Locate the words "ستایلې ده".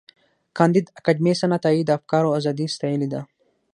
2.75-3.21